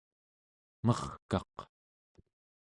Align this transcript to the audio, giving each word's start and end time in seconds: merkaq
merkaq 0.85 1.55